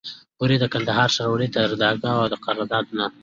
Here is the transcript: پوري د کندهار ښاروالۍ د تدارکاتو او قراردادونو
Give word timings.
پوري 0.37 0.57
د 0.59 0.65
کندهار 0.73 1.09
ښاروالۍ 1.15 1.47
د 1.49 1.53
تدارکاتو 1.55 2.09
او 2.31 2.39
قراردادونو 2.45 3.05